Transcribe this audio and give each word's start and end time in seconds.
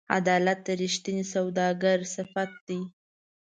عدالت 0.17 0.59
د 0.67 0.69
رښتیني 0.81 1.23
سوداګر 1.33 1.97
صفت 2.15 2.51
دی. 2.67 2.79